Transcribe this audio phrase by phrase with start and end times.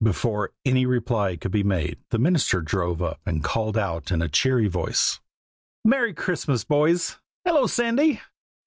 [0.03, 4.27] Before any reply could be made the minister drove up and called out in a
[4.27, 5.19] cheery voice:
[5.85, 7.19] "Merry Christmas, boys!
[7.45, 8.19] Hello, Sandy!